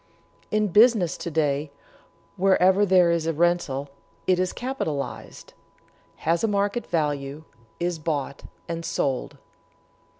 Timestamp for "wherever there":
2.35-3.11